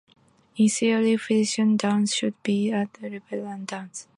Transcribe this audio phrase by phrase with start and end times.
[0.57, 4.07] In theory, professional dans should beat all levels of amateur dans.